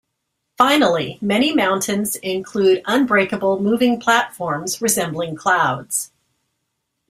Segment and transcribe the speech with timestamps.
[0.57, 6.11] Finally, many mountains include unbreakable moving platforms resembling clouds.